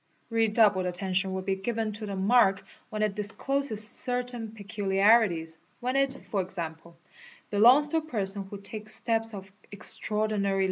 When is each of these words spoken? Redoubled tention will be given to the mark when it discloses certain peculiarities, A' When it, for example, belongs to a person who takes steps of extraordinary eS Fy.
Redoubled 0.31 0.91
tention 0.95 1.31
will 1.33 1.43
be 1.43 1.55
given 1.55 1.91
to 1.91 2.07
the 2.07 2.15
mark 2.15 2.63
when 2.89 3.03
it 3.03 3.13
discloses 3.13 3.87
certain 3.87 4.51
peculiarities, 4.51 5.57
A' 5.57 5.59
When 5.81 5.95
it, 5.95 6.17
for 6.31 6.41
example, 6.41 6.97
belongs 7.51 7.89
to 7.89 7.97
a 7.97 8.01
person 8.01 8.45
who 8.45 8.57
takes 8.57 8.95
steps 8.95 9.35
of 9.35 9.51
extraordinary 9.71 10.57
eS 10.57 10.57
Fy. 10.57 10.59